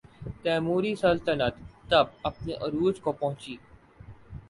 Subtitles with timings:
[0.43, 1.55] تیموری سلطنت
[1.89, 3.55] تب اپنے عروج کو پہنچی۔